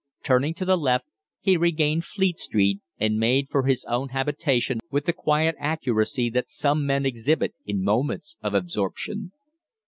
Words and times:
Turning 0.23 0.51
to 0.55 0.65
the 0.65 0.79
left, 0.79 1.05
he 1.41 1.55
regained 1.55 2.03
Fleet 2.03 2.39
Street 2.39 2.79
and 2.97 3.19
made 3.19 3.47
for 3.51 3.67
his 3.67 3.85
own 3.85 4.09
habitation 4.09 4.79
with 4.89 5.05
the 5.05 5.13
quiet 5.13 5.55
accuracy 5.59 6.27
that 6.27 6.49
some 6.49 6.87
men 6.87 7.05
exhibit 7.05 7.53
in 7.67 7.83
moments 7.83 8.35
of 8.41 8.55
absorption. 8.55 9.31